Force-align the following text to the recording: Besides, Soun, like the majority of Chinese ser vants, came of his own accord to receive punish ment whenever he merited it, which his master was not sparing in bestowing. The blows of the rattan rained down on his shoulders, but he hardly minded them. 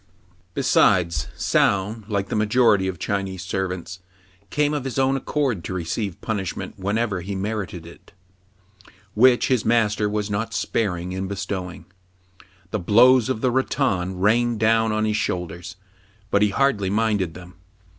Besides, 0.55 1.27
Soun, 1.37 2.05
like 2.07 2.29
the 2.29 2.35
majority 2.35 2.87
of 2.87 2.97
Chinese 2.97 3.43
ser 3.45 3.67
vants, 3.67 3.99
came 4.49 4.73
of 4.73 4.83
his 4.83 4.97
own 4.97 5.15
accord 5.15 5.63
to 5.65 5.75
receive 5.75 6.19
punish 6.21 6.55
ment 6.57 6.79
whenever 6.79 7.21
he 7.21 7.35
merited 7.35 7.85
it, 7.85 8.11
which 9.13 9.47
his 9.49 9.63
master 9.63 10.09
was 10.09 10.27
not 10.27 10.55
sparing 10.55 11.11
in 11.11 11.27
bestowing. 11.27 11.85
The 12.71 12.79
blows 12.79 13.29
of 13.29 13.41
the 13.41 13.51
rattan 13.51 14.17
rained 14.19 14.59
down 14.59 14.91
on 14.91 15.05
his 15.05 15.17
shoulders, 15.17 15.75
but 16.31 16.41
he 16.41 16.49
hardly 16.49 16.89
minded 16.89 17.35
them. 17.35 17.53